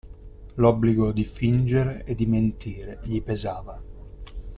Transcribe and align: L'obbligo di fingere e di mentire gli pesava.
L'obbligo 0.57 1.11
di 1.11 1.23
fingere 1.25 2.03
e 2.05 2.15
di 2.15 2.25
mentire 2.25 3.01
gli 3.03 3.21
pesava. 3.21 3.79